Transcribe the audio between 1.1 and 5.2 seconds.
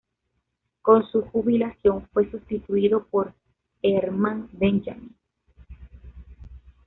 su jubilación, fue sustituido por Herman Benjamin.